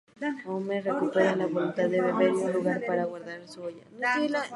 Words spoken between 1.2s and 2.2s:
la voluntad de